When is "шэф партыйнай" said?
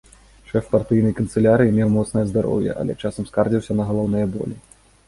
0.51-1.13